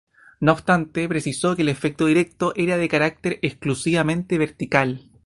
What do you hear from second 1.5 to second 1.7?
que el